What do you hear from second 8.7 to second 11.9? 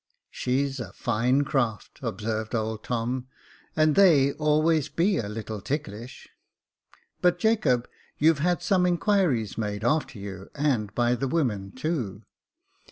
inquiries made after you, and by the women